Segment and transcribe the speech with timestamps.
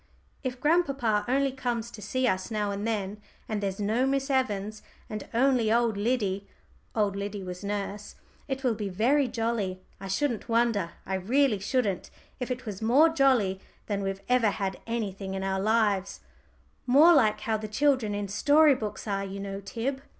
[0.43, 4.81] "If grandpapa only comes to see us now and then, and there's no Miss Evans,
[5.11, 6.47] and only old Liddy"
[6.95, 8.15] old Liddy was nurse
[8.47, 9.79] "it will be very jolly.
[9.99, 12.09] I shouldn't wonder I really shouldn't
[12.39, 16.21] if it was more jolly than we've ever had anything in our lives
[16.87, 20.01] more like how the children in story books are, you know, Tib."